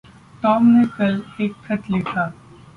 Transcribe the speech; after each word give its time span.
Tom 0.43 0.65
ने 0.67 0.85
कल 0.97 1.21
एक 1.41 1.53
ख़त 1.65 1.89
लिखा। 1.91 2.31